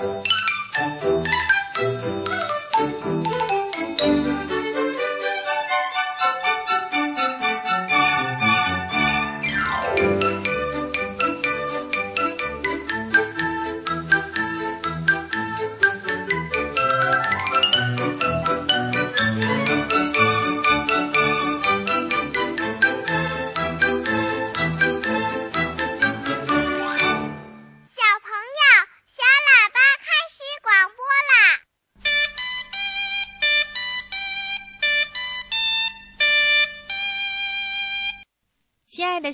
[0.00, 0.29] Thank you.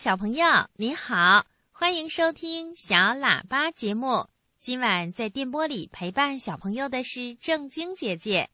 [0.06, 0.46] 小朋友，
[0.76, 4.28] 你好，欢迎收听小喇叭节目。
[4.60, 8.48] 今晚在电波里陪伴小朋友的是正晶姐姐。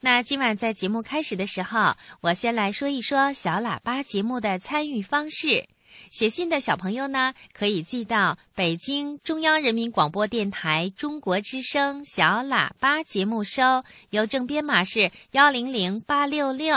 [0.00, 5.68] 那今晚在节目开始的时候，我先来说一说小喇叭节目的参与方式。
[6.10, 16.74] 写信的小朋友呢，可以寄到北京中央人民广播电台中国之声小喇叭节目收，邮政编码是幺零零八六六。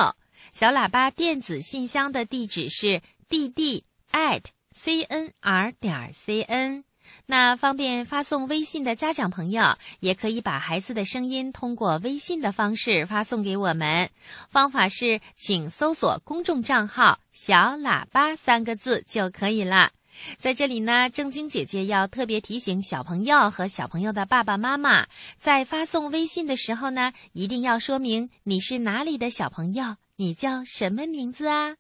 [0.51, 4.43] 小喇叭电子信箱的地址是 dd at
[4.73, 6.83] cnr 点 cn。
[7.25, 14.09] 那方便发送微信的家长朋友，也可以把孩子的声音通过微信的方式发送给我们。
[14.49, 19.91] 方法是，请搜索公众账号“小喇叭”三个字就可以了。
[20.37, 31.75] 在这里呢，正晶姐姐要特别提醒小朋友和小朋友的爸爸妈妈，在发送微信的时候呢，一定要说明你是哪里的小朋友，你叫什么名字啊？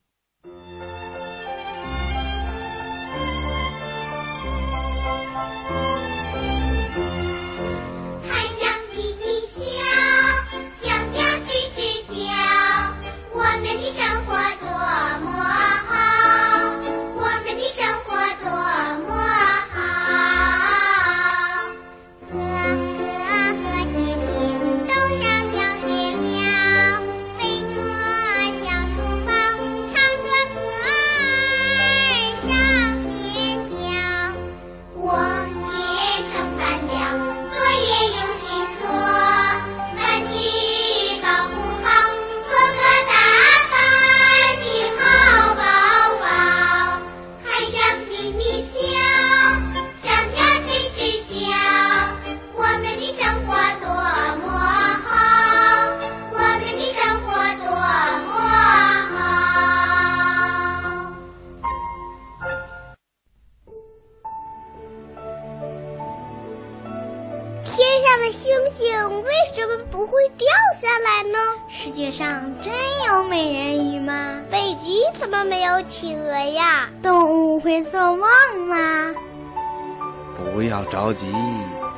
[80.99, 81.31] 着急，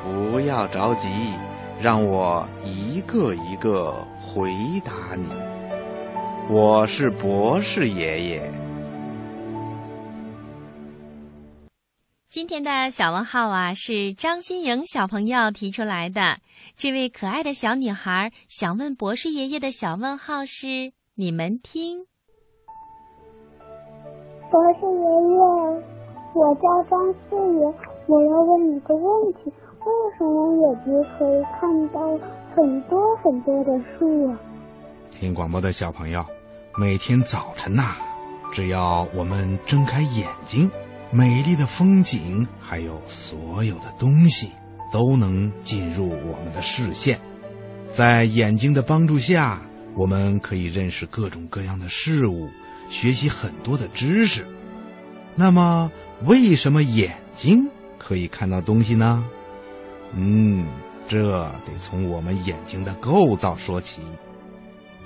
[0.04, 1.08] 不要着急，
[1.80, 4.52] 让我一个一个回
[4.84, 5.28] 答你。
[6.48, 8.52] 我是博士爷爷。
[12.28, 16.38] 今天的小问号啊，是张新颖小朋友提出来的。
[16.76, 22.06] 这位可爱的小女孩想问博士爷爷的小问号是：你们听，
[24.48, 25.02] 博士爷
[25.34, 25.40] 爷，
[26.34, 32.00] 我叫张思野，我要问你个问题：为什么眼睛可以看到
[32.54, 34.38] 很多很多的树啊？
[35.10, 36.24] 听广播的小朋友，
[36.76, 37.94] 每天早晨呐、
[38.52, 40.70] 只要我们睁开眼睛，
[41.10, 44.50] 美丽的风景还有所有的东西
[44.92, 47.18] 都能进入我们的视线。
[47.92, 49.60] 在眼睛的帮助下，
[49.94, 52.48] 我们可以认识各种各样的事物，
[52.88, 54.46] 学习很多的知识。
[55.34, 55.90] 那么，
[56.24, 57.68] 为什么眼睛
[58.04, 59.24] 可以看到东西呢？
[60.14, 60.66] 嗯，
[61.06, 61.22] 这
[61.64, 64.02] 得从我们眼睛的构造说起。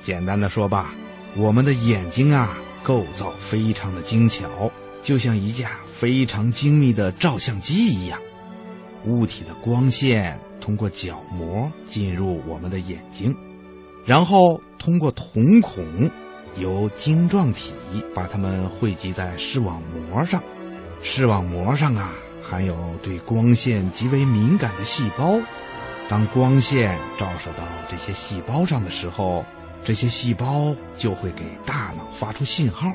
[0.01, 0.95] 简单的说吧，
[1.37, 4.71] 我们的眼睛啊，构造非常的精巧，
[5.03, 8.19] 就像一架非常精密的照相机一样。
[9.05, 13.37] 物体的光线通过角膜进入我们的眼睛，
[14.05, 16.11] 然后通过瞳孔，
[16.57, 17.73] 由晶状体
[18.15, 20.43] 把它们汇集在视网膜上。
[21.03, 22.13] 视网膜上啊，
[22.49, 25.39] 含有对光线极为敏感的细胞。
[26.09, 29.45] 当光线照射到这些细胞上的时候，
[29.85, 32.93] 这些细胞就会给大脑发出信号。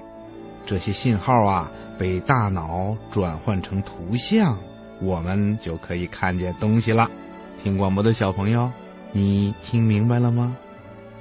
[0.65, 4.57] 这些信号啊，被大脑转换成图像，
[5.01, 7.11] 我们就可以看见东西了。
[7.61, 8.71] 听广播的小朋友，
[9.11, 10.55] 你听明白了吗？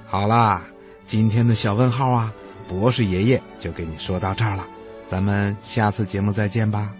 [0.06, 0.62] 好啦，
[1.06, 2.32] 今天的小问号啊，
[2.68, 4.64] 博士爷爷就给你说到这儿了。
[5.08, 6.92] 咱们下次节目再见吧。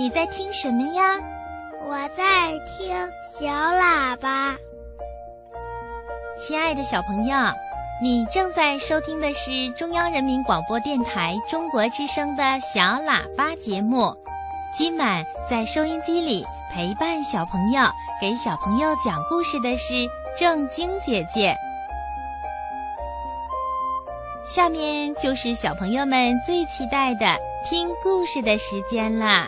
[0.00, 1.20] 你在听什么呀？
[1.84, 2.24] 我在
[2.64, 2.96] 听
[3.30, 4.56] 小喇叭。
[6.38, 7.36] 亲爱的小朋友，
[8.02, 14.16] 你正在收听的是中央人民广播电台中国之声的小喇叭节目。
[14.72, 17.82] 今晚在收音机里陪伴小朋友、
[18.18, 19.92] 给小朋友讲故事的是
[20.34, 21.54] 正晶姐姐。
[24.46, 27.36] 下面就是小朋友们最期待的
[27.68, 29.46] 听故事的时间啦！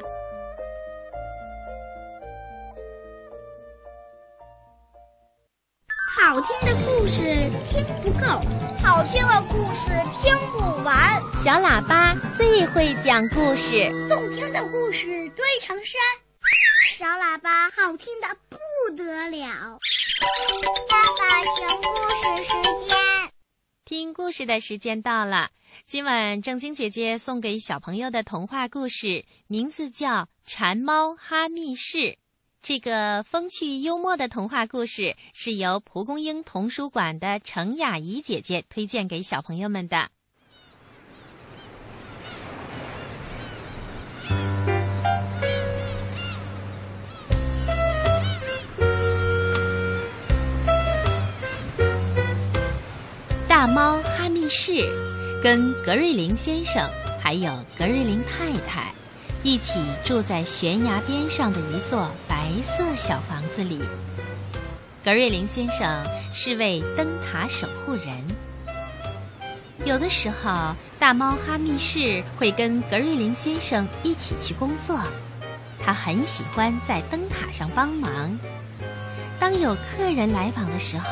[7.02, 7.24] 故事
[7.64, 8.26] 听不够，
[8.80, 9.90] 好听的故事
[10.20, 11.20] 听不完。
[11.34, 16.00] 小喇叭最会讲故事，动听的故事堆成山。
[16.96, 18.56] 小喇叭好听的不
[18.96, 19.80] 得了。
[20.88, 22.96] 爸爸讲故事时间，
[23.84, 25.50] 听故事的时间到了。
[25.84, 30.08] 今晚正晶姐姐送给小朋友的童话故事名字叫
[30.46, 31.98] 《馋猫哈密市》。
[32.62, 40.08] 这个风趣幽默的童话故事是由蒲公英童书馆的程雅怡姐姐推荐给小朋友们的。
[53.48, 54.72] 大猫哈密士
[55.42, 56.88] 跟格瑞林先生
[57.20, 58.94] 还有格瑞林太太
[59.42, 62.08] 一起住在悬崖边上的一座
[62.42, 63.80] 白色小房子里。
[65.04, 68.06] 格瑞林先生是位灯塔守护人。
[69.84, 74.98] 有的时候，大猫哈密士会跟格瑞林先生一起去工作，
[75.78, 78.36] 他很喜欢在灯塔上帮忙。
[79.38, 81.10] 当有客人来访的时候，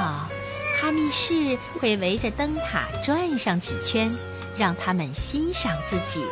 [0.80, 4.12] 哈密士会围着灯塔转上几圈，
[4.58, 6.24] 让他们欣赏自己。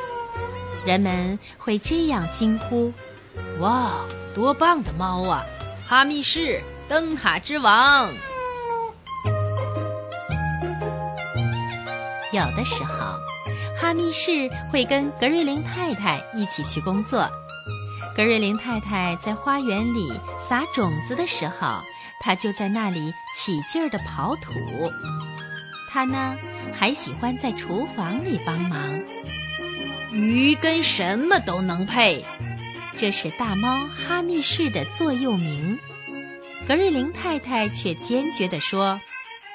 [0.84, 2.92] 人们会这样惊呼
[3.60, 4.04] ：“哇，
[4.34, 5.44] 多棒的猫啊！
[5.86, 8.12] 哈密士，灯塔之王。”
[12.30, 13.18] 有的时候，
[13.80, 17.26] 哈密士会跟格瑞林太太一起去工作。
[18.14, 21.82] 格瑞林太太在花园里撒种子的时候，
[22.20, 24.52] 他就在那里起劲儿地刨土。
[25.90, 26.36] 他呢，
[26.72, 28.78] 还喜欢在厨房里帮忙。
[30.12, 32.24] 鱼跟什么都能配，
[32.98, 35.78] 这是大猫哈密士的座右铭。
[36.66, 39.00] 格瑞林太太却坚决地说：“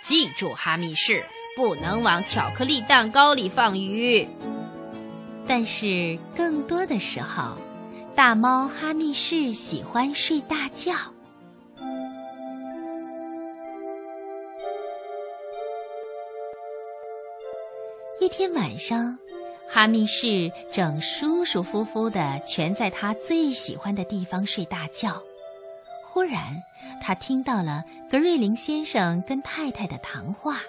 [0.02, 1.26] 记住，哈密士
[1.58, 4.26] 不能往巧克力蛋糕里放鱼。”
[5.46, 7.58] 但是更多的时候，
[8.16, 10.94] 大猫哈密士喜欢睡大觉。
[18.22, 19.20] 一天晚上。
[19.74, 25.20] 哈密士正舒舒服服地蜷在他最喜欢的地方睡大觉，
[26.12, 26.62] 忽然，
[27.02, 30.62] 他听到了格瑞林先生跟太太的谈话。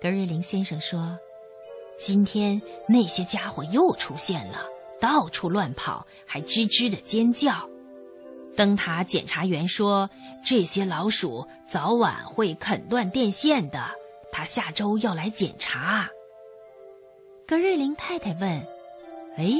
[0.00, 1.18] 格瑞林先生说
[2.00, 4.64] ：“今天那些家伙又出现了，
[4.98, 7.68] 到处乱跑，还吱吱的尖叫。
[8.56, 10.08] 灯塔检查员说，
[10.42, 13.90] 这些老鼠早晚会啃断电线的，
[14.32, 16.08] 他下周要来检查。”
[17.50, 18.48] 格瑞林太太问
[19.36, 19.50] ：“哎，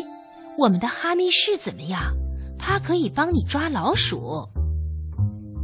[0.57, 2.15] 我们的哈密士怎么样？
[2.57, 4.49] 它可以帮你抓老鼠。”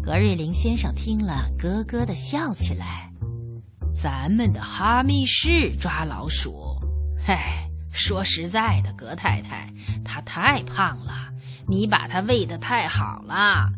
[0.02, 3.12] 格瑞林先生听了，咯咯的笑起来
[3.94, 6.74] ：“咱们的哈密士抓老鼠？
[7.24, 9.72] 嗨，说实在的，格太太，
[10.04, 11.28] 它太胖了，
[11.68, 13.70] 你把它喂得太好了。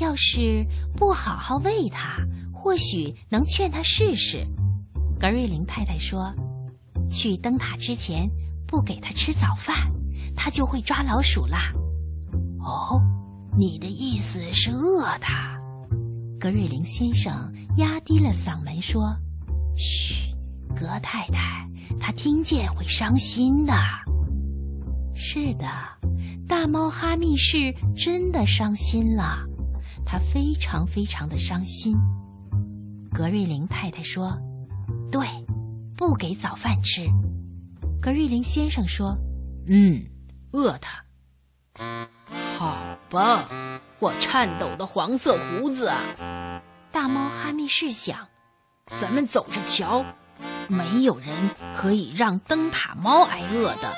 [0.00, 0.64] 要是
[0.96, 2.18] 不好好喂它，
[2.54, 4.46] 或许能劝它试试。”
[5.18, 6.32] 格瑞林太太说。
[7.10, 8.30] 去灯塔之前，
[8.66, 9.90] 不给他吃早饭，
[10.34, 11.72] 他就会抓老鼠啦。
[12.58, 13.00] 哦，
[13.56, 15.58] 你的意思是饿他？
[16.38, 19.16] 格瑞林先生压低了嗓门说
[19.76, 20.34] ：“嘘，
[20.74, 21.66] 格太太，
[21.98, 23.72] 他听见会伤心的。”
[25.14, 25.66] 是的，
[26.46, 29.38] 大猫哈密士真的伤心了，
[30.04, 31.96] 他非常非常的伤心。
[33.10, 34.36] 格瑞林太太说
[35.10, 35.26] ：“对。”
[35.96, 37.08] 不给早饭吃，
[38.02, 39.16] 格瑞林先生说
[39.66, 40.04] ：“嗯，
[40.52, 41.02] 饿他。”
[42.58, 43.48] 好吧，
[43.98, 45.90] 我颤抖的黄色胡子！
[46.92, 48.28] 大猫哈密士想
[49.00, 50.04] ：“咱们走着瞧，
[50.68, 51.34] 没有人
[51.74, 53.94] 可以让灯塔猫挨饿的。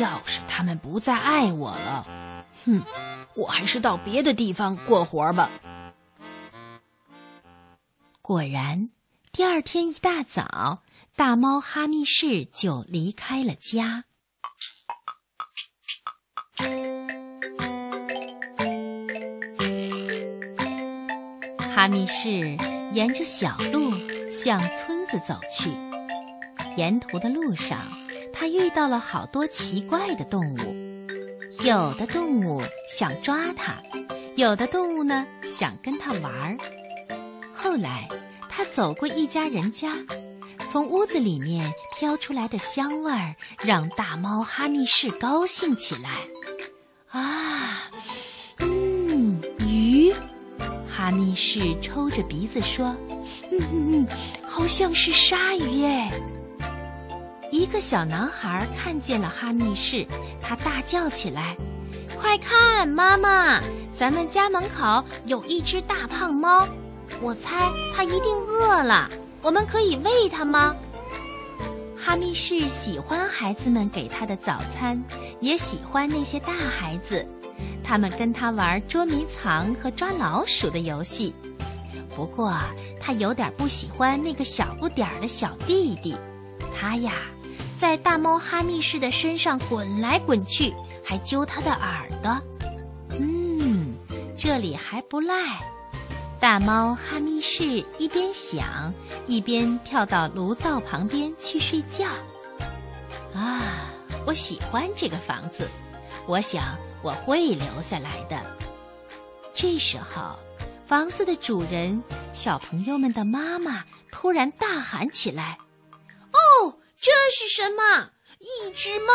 [0.00, 2.06] 要是他们不再爱我了，
[2.64, 2.82] 哼，
[3.36, 5.50] 我还是到别的地方过活吧。”
[8.22, 8.90] 果然，
[9.30, 10.82] 第二天一大早。
[11.16, 14.04] 大猫哈密士就离开了家。
[21.58, 22.54] 哈密士
[22.92, 23.90] 沿着小路
[24.30, 25.70] 向村子走去，
[26.76, 27.78] 沿途的路上，
[28.30, 31.06] 他遇到了好多奇怪的动物，
[31.64, 33.82] 有的动物想抓他，
[34.36, 36.58] 有的动物呢想跟他玩儿。
[37.54, 38.06] 后来，
[38.50, 39.94] 他走过一家人家，
[40.76, 46.10] 从屋子里面飘出来的香味儿让大猫哈密士高兴起来。
[47.08, 47.88] 啊，
[48.58, 50.12] 嗯，鱼。
[50.86, 52.94] 哈密士抽着鼻子说
[53.50, 54.06] ：“嗯嗯嗯，
[54.46, 56.12] 好像是鲨鱼哎。”
[57.50, 60.06] 一个小男孩看见了哈密士，
[60.42, 61.56] 他大叫起来
[62.20, 63.62] ：“快看，妈妈，
[63.94, 66.68] 咱们家门口有一只大胖猫，
[67.22, 69.10] 我猜它一定饿了，
[69.46, 70.74] 我们可以喂它吗？”
[71.96, 75.00] 哈密士喜欢孩子们给他的早餐，
[75.38, 77.24] 也喜欢那些大孩子。
[77.84, 81.32] 他们跟他玩捉迷藏和抓老鼠的游戏，
[82.16, 82.52] 不过
[83.00, 86.16] 他有点不喜欢那个小不点儿的小弟弟。
[86.76, 87.12] 他呀，
[87.78, 90.74] 在大猫哈密士的身上滚来滚去，
[91.04, 92.36] 还揪他的耳朵。
[93.20, 93.94] 嗯，
[94.36, 95.60] 这里还不赖。
[96.40, 98.92] 大猫哈密士一边想，
[99.26, 102.06] 一边跳到炉灶旁边去睡觉。
[103.34, 103.62] 啊，
[104.26, 105.68] 我喜欢这个房子，
[106.26, 106.76] 我想。
[107.02, 108.40] 我会留下来的。
[109.54, 110.36] 这时候，
[110.86, 112.02] 房子的主人、
[112.32, 115.56] 小朋友们的妈妈突然大喊起来
[116.32, 118.10] ：“哦，这是什么？
[118.40, 119.12] 一只猫，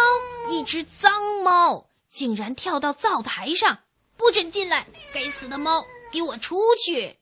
[0.51, 1.12] 一只脏
[1.44, 3.80] 猫，竟然跳到灶台上，
[4.16, 4.88] 不准进来！
[5.13, 7.18] 该死的猫，给我出去！”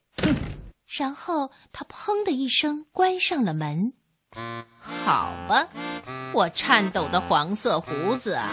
[0.87, 3.93] 然后他砰的一声关上了门。
[4.79, 5.67] 好吧，
[6.33, 8.49] 我颤抖的黄色胡子啊！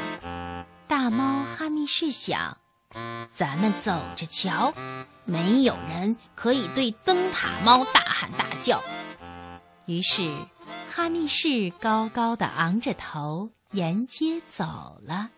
[0.86, 2.58] 大猫哈密士想
[3.32, 4.72] ：“咱们走着瞧，
[5.24, 8.80] 没有人可以对灯塔猫大喊大叫。”
[9.86, 10.30] 于是，
[10.90, 15.30] 哈密士高高的昂着头沿街走了。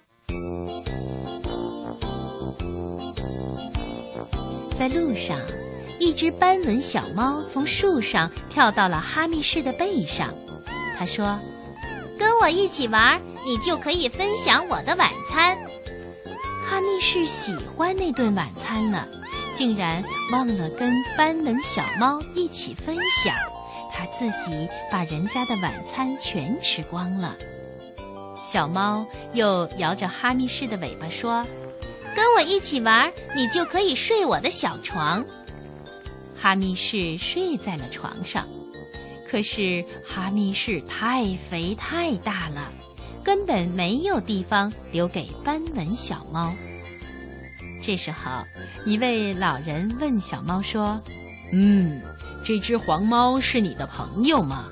[4.77, 5.37] 在路上，
[5.99, 10.33] 一只斑纹小猫从树上跳到了哈密士的背上，
[10.97, 11.39] 他说
[12.19, 15.57] ：“跟我一起玩。”你就可以分享我的晚餐。
[16.63, 19.09] 哈密士喜欢那顿晚餐了，
[19.55, 23.35] 竟然忘了跟斑纹小猫一起分享，
[23.91, 27.35] 他自己把人家的晚餐全吃光了。
[28.51, 31.45] 小猫又摇着哈密士的尾巴说
[32.17, 35.23] ：“跟我一起玩，你就可以睡我的小床。”
[36.41, 38.49] 哈密士睡在了床上，
[39.31, 42.73] 可是哈密士太肥太大了。
[43.23, 46.51] 根本没有地方留给斑纹小猫。
[47.83, 48.43] 这时候，
[48.87, 50.99] 一位老人问小猫说
[51.53, 52.01] ：“嗯，
[52.43, 54.71] 这只黄猫是你的朋友吗？”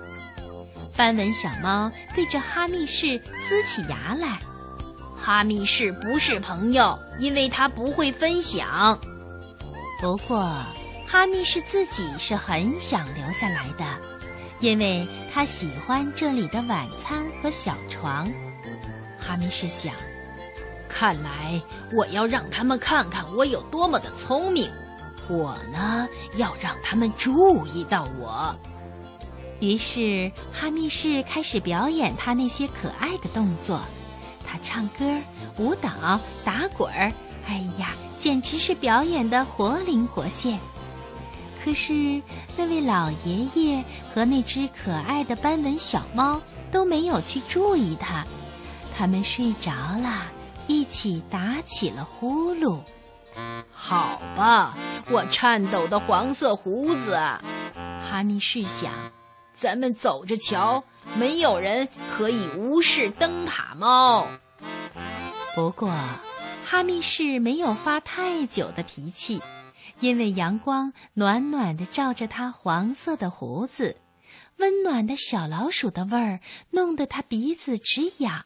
[0.97, 4.39] 斑纹小猫对着哈密士呲起牙来
[5.15, 8.99] ：“哈密士不是朋友，因为他不会分享。
[10.01, 10.51] 不过，
[11.07, 13.85] 哈密士自己是很想留下来的，
[14.61, 18.27] 因为他喜欢这里的晚餐和小床。”
[19.21, 19.93] 哈密士想，
[20.89, 21.61] 看来
[21.93, 24.71] 我要让他们看看我有多么的聪明。
[25.29, 28.57] 我呢，要让他们注意到我。
[29.61, 33.81] 于是，哈密士开始表演他那些可爱的动作。
[34.47, 35.05] 他唱歌、
[35.59, 37.13] 舞蹈、打滚儿，
[37.49, 40.59] 哎呀，简直是表演的活灵活现。
[41.65, 42.23] 可是，
[42.57, 43.83] 那位老爷爷
[44.15, 48.25] 和那只可爱的斑纹小猫都没有去注意他。
[48.97, 50.27] 他们睡着了，
[50.69, 52.79] 一起打起了呼噜。
[53.73, 54.77] 好吧，
[55.11, 57.17] 我颤抖的黄色胡子，
[57.75, 58.93] 哈密士想，
[59.57, 60.85] 咱们走着瞧，
[61.19, 64.29] 没有人可以无视灯塔猫。
[65.55, 65.91] 不过，
[66.67, 69.41] 哈密市没有发太久的脾气，
[70.01, 73.97] 因为阳光暖暖的照着他黄色的胡子。
[74.59, 78.43] 温暖的小老鼠的味儿，弄得他鼻子直痒。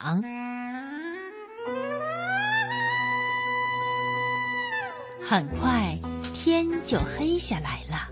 [5.22, 5.98] 很快，
[6.34, 8.08] 天就黑下来了。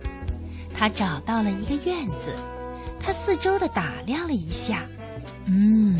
[0.76, 2.34] 他找到了一个院子，
[3.00, 4.86] 他四周的打量了一下，
[5.46, 5.98] 嗯，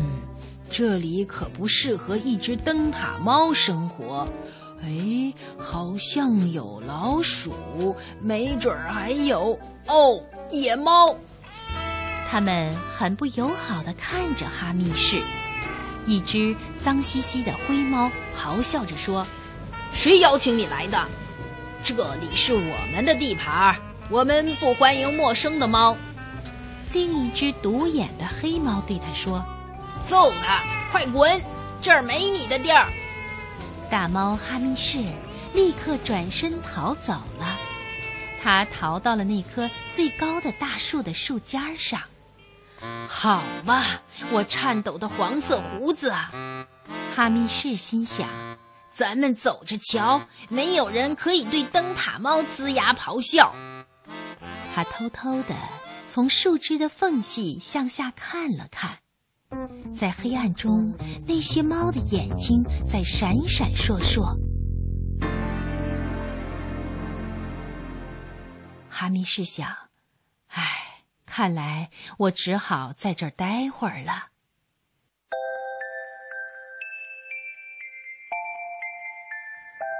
[0.69, 4.27] 这里可不适合一只灯塔猫生活。
[4.81, 11.15] 哎，好像有老鼠，没准儿还有哦，野猫。
[12.29, 15.21] 他们很不友好的看着哈密士。
[16.05, 19.27] 一只脏兮兮的灰猫咆哮着说
[19.93, 21.07] ：“谁邀请你来的？
[21.83, 23.75] 这里是我们的地盘，
[24.09, 25.97] 我们不欢迎陌生的猫。”
[26.91, 29.45] 另一只独眼的黑猫对他说
[30.07, 31.39] ：“揍他，快滚！
[31.81, 32.89] 这儿没你的地儿。”
[33.89, 35.03] 大猫哈密士
[35.53, 37.57] 立刻转身逃走了。
[38.41, 42.01] 他逃到了那棵最高的大树的树尖上。
[43.07, 43.83] 好吧，
[44.31, 46.31] 我颤抖的黄色胡子啊！
[47.15, 48.29] 哈密士心想
[48.89, 53.53] ：“咱们走着瞧，没有人可以对灯塔猫龇牙咆哮。”
[54.73, 55.55] 他偷偷的
[56.09, 58.97] 从树枝的缝隙向下看了看，
[59.95, 60.91] 在黑暗中，
[61.27, 64.35] 那些猫的眼睛在闪闪烁烁。
[68.89, 69.69] 哈密士想
[70.49, 70.87] ：“唉。”
[71.31, 74.29] 看来我只好在这儿待会儿了。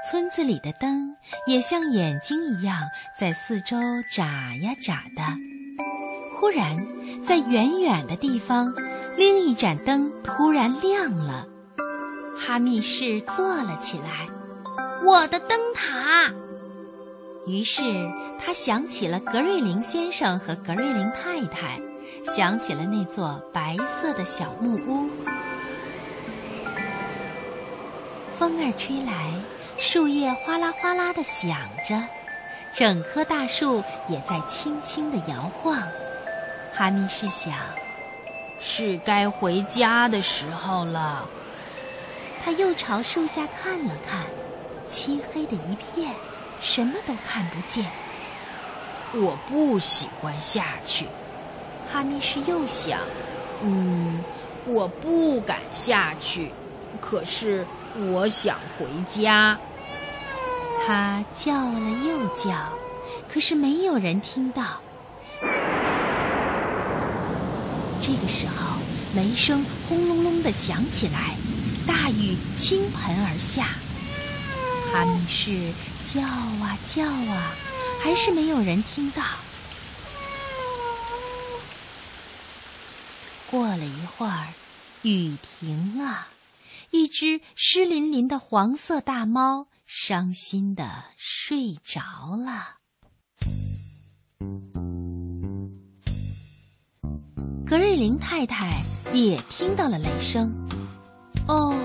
[0.10, 2.82] 村子里的灯也像眼睛一样
[3.18, 3.78] 在四周
[4.12, 5.59] 眨呀眨的。
[6.40, 6.88] 忽然，
[7.26, 8.74] 在远远的地方，
[9.18, 11.46] 另一盏灯突然亮了。
[12.38, 14.28] 哈密士坐了起来，
[15.04, 16.32] 我的灯塔。
[17.46, 17.84] 于是。
[18.42, 21.78] 他想起了格瑞林先生和格瑞林太太，
[22.26, 25.10] 想起了那座白色的小木屋。
[28.38, 29.34] 风儿吹来，
[29.78, 32.02] 树叶哗啦哗啦的响着，
[32.74, 35.78] 整棵大树也在轻轻的摇晃。
[36.74, 37.54] 哈密士想，
[38.60, 41.28] 是该回家的时候了。
[42.44, 44.26] 他又朝树下看了看，
[44.90, 46.14] 漆黑的一片，
[46.62, 47.86] 什么都看不见。
[49.14, 51.08] 我不喜欢下去，
[51.92, 53.00] 哈密士又想，
[53.62, 54.24] 嗯，
[54.66, 56.52] 我不敢下去，
[57.02, 57.66] 可是
[58.12, 59.58] 我想回家。
[60.86, 62.70] 他叫了又叫，
[63.28, 64.64] 可是没有人听到。
[68.02, 68.78] 这个时候，
[69.16, 71.36] 雷声轰隆隆的响起来，
[71.86, 73.76] 大雨倾盆而下。
[74.92, 75.72] 哈密士
[76.04, 77.52] 叫啊叫啊。
[78.02, 79.22] 还是没有人听到。
[83.52, 84.54] 过了一会儿，
[85.02, 86.28] 雨停了，
[86.92, 92.78] 一只湿淋淋的黄色大猫伤心的睡着了。
[97.70, 98.82] 格瑞林太太
[99.14, 100.52] 也听到了雷声。
[101.48, 101.78] 哦，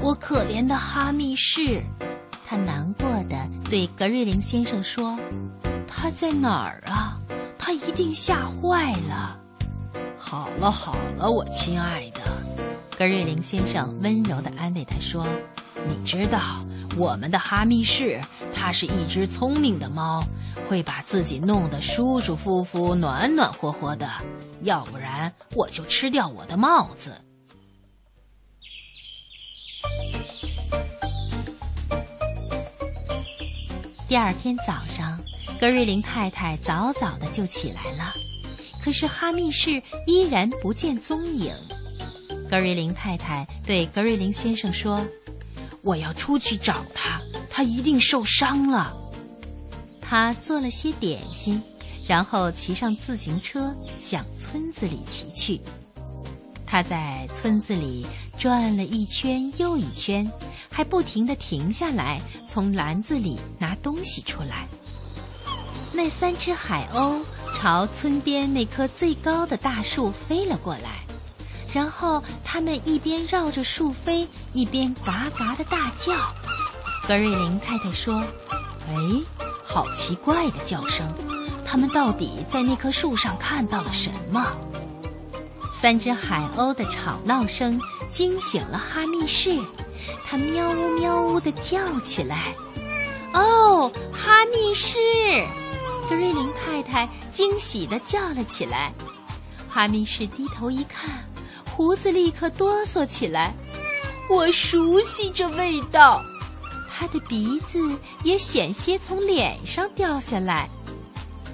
[0.00, 1.82] 我可怜的哈密士。
[2.46, 3.36] 他难过的
[3.68, 5.18] 对格瑞林先生说
[5.88, 7.18] ：“他在哪儿啊？
[7.58, 9.36] 他一定吓坏了。”
[10.16, 12.20] 好了好了，我亲爱的，
[12.96, 15.26] 格瑞林先生温柔的安慰他说
[15.86, 16.40] ：“你知道，
[16.96, 18.20] 我们的哈密市，
[18.54, 20.24] 它是一只聪明的猫，
[20.68, 24.10] 会把自己弄得舒舒服服、暖暖和和的。
[24.62, 27.20] 要不然，我就吃掉我的帽子。”
[34.08, 35.18] 第二天早上，
[35.60, 38.14] 格瑞林太太早早的就起来了，
[38.82, 41.52] 可是哈密市依然不见踪影。
[42.48, 45.04] 格瑞林太太对格瑞林先生说
[45.84, 47.20] ：“我要出去找他，
[47.50, 48.96] 他一定受伤了。”
[50.02, 51.62] 他做了些点心，
[52.06, 55.60] 然后骑上自行车向村子里骑去。
[56.66, 58.06] 他在村子里
[58.38, 60.28] 转了一圈又一圈。
[60.76, 64.66] 还不停地停下来，从篮子里拿东西出来。
[65.92, 67.22] 那三只海鸥
[67.54, 71.03] 朝村边那棵最高的大树飞了过来，
[71.74, 76.14] 然后它们一边绕着树飞，一边嘎嘎的大叫。
[77.08, 78.22] 格瑞林太太说
[78.88, 78.94] ：“哎，
[79.64, 81.12] 好奇怪的叫声！
[81.66, 84.46] 它们到底在那棵树上看到了什么？”
[85.82, 87.78] 三只海鸥的吵闹声
[88.12, 89.58] 惊醒了哈密士。
[90.24, 92.54] 它喵呜喵呜的叫起来，
[93.32, 94.96] 哦，哈密士！
[96.08, 98.92] 格瑞林太太惊喜的叫了起来。
[99.68, 101.10] 哈密士低头一看，
[101.76, 103.52] 胡子立刻哆嗦起来。
[104.30, 106.24] 我熟悉这味道，
[106.88, 110.68] 他的鼻子也险些从脸上掉下来。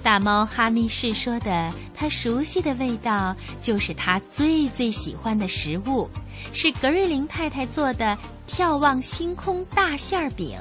[0.03, 6.07] 大猫哈密士说的，他熟悉的味道，就是他最最喜欢的食物，
[6.53, 10.59] 是格瑞林太太做的眺望星空大馅儿饼。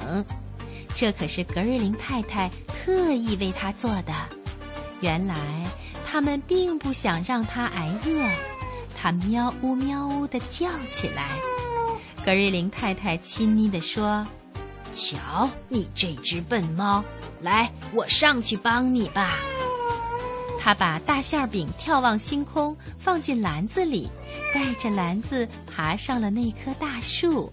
[0.96, 4.12] 这可是格瑞林太太特意为他做的。
[5.00, 5.36] 原来
[6.10, 8.30] 它们并不想让它挨饿，
[9.02, 11.38] 它喵呜喵呜的叫起来。
[12.22, 14.26] 格瑞林太太亲昵地说
[14.92, 17.02] ：“瞧，你这只笨猫，
[17.40, 19.38] 来，我上去帮你吧。”
[20.60, 24.10] 他把大馅饼眺望星空，放进篮子里，
[24.52, 27.50] 带着篮子爬上了那棵大树。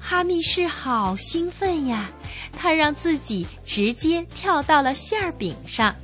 [0.00, 2.10] 哈密士好兴奋呀，
[2.52, 5.94] 他让自己直接跳到了馅饼上。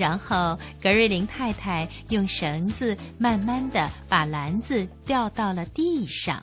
[0.00, 6.42] 然后格瑞林太太用绳子慢慢的把篮子吊到了地上。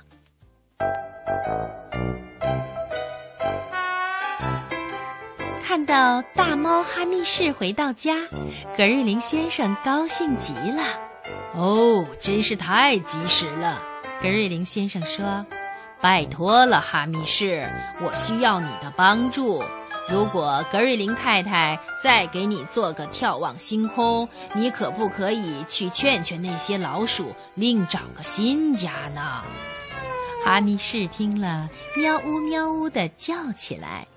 [5.63, 8.13] 看到大猫哈密士回到家，
[8.77, 10.83] 格瑞林先生高兴极了。
[11.55, 13.81] 哦，真是太及时了！
[14.21, 15.43] 格瑞林先生说
[15.99, 17.67] ：“拜托了，哈密士，
[18.01, 19.63] 我需要你的帮助。
[20.09, 29.43] 如果格瑞林太太再给你做个眺望星空，你可不可以去劝劝那些老鼠，另找个新家呢？”
[30.45, 34.07] 哈密士听了，喵呜喵呜的叫起来。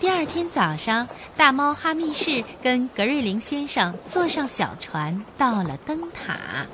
[0.00, 6.66] 第二天早上，大猫哈密士跟格瑞林先生坐上小船，到了灯塔。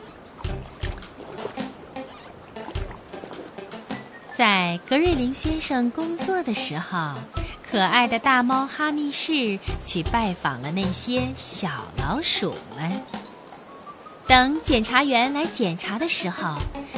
[4.36, 7.14] 在格瑞林先生工作的时候，
[7.70, 11.68] 可爱的大猫哈密士去拜访了那些小
[11.98, 13.02] 老鼠们。
[14.26, 16.56] 等检查员来检查的时候，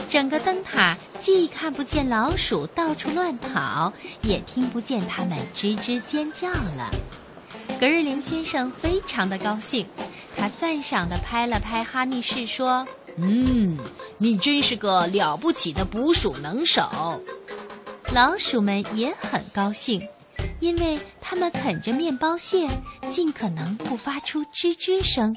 [0.08, 3.92] 整个灯塔既看不见老鼠到处乱跑，
[4.22, 6.90] 也听不见它们吱吱尖叫了。
[7.80, 9.86] 格瑞林先生非常的高兴，
[10.36, 13.76] 他赞赏的拍了拍哈密士，说：“嗯，
[14.18, 16.88] 你真是个了不起的捕鼠能手。”
[18.12, 20.00] 老鼠们也很高兴，
[20.60, 22.68] 因为他们啃着面包屑，
[23.08, 25.34] 尽可能不发出吱吱声。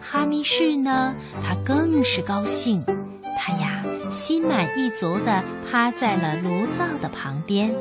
[0.00, 2.82] 哈密士呢，他更是高兴，
[3.38, 7.74] 他呀心满意足地趴在了炉灶的旁边。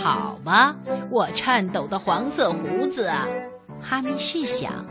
[0.00, 0.74] 好吧，
[1.10, 3.26] 我颤抖的黄色胡子啊！
[3.80, 4.86] 哈密士想，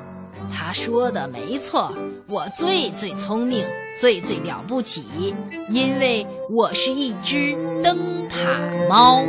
[0.53, 1.91] 他说的没错，
[2.27, 3.65] 我最最聪明，
[3.99, 5.35] 最最了不起，
[5.69, 8.37] 因为我是一只灯塔
[8.87, 9.23] 猫。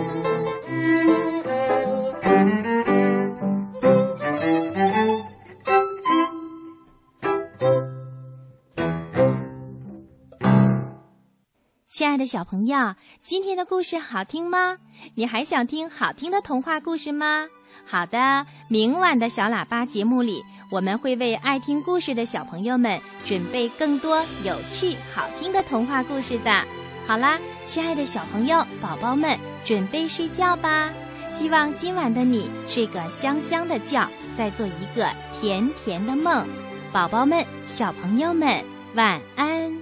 [12.12, 14.76] 爱的小朋友，今天的故事好听吗？
[15.14, 17.46] 你还想听好听的童话故事吗？
[17.86, 26.62] 好的，明晚的小喇叭节目里，我们会为爱听故事的小朋友们准备更多有趣好听的童话故事的。
[27.06, 30.92] 好啦，亲爱的小朋友、宝宝们，准备睡觉吧。
[31.30, 36.46] 希望今晚的你睡个香香的觉，再做一个甜甜的梦。
[36.92, 38.62] 宝宝们、小朋友们，
[38.96, 39.72] 晚安。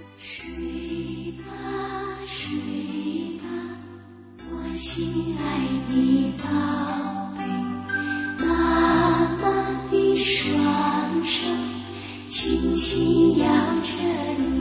[4.83, 5.43] 亲爱
[5.91, 5.93] 的
[6.41, 6.49] 宝
[7.37, 7.39] 贝，
[8.43, 8.49] 妈
[9.39, 9.43] 妈
[9.91, 10.33] 的双
[11.23, 11.33] 手
[12.27, 13.45] 轻轻摇
[13.83, 13.93] 着
[14.39, 14.60] 你，